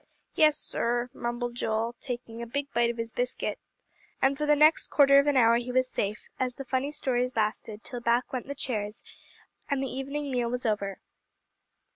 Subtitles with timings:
[0.33, 3.59] "Yes, sir," mumbled Joel, taking a big bite of his biscuit;
[4.19, 7.35] and for the next quarter of an hour he was safe, as the funny stories
[7.35, 9.03] lasted till back went the chairs,
[9.69, 10.99] and the evening meal was over.